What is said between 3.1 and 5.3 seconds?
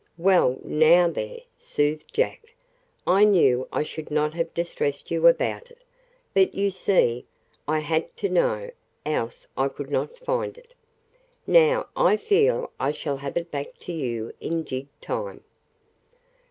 knew I should not have distressed you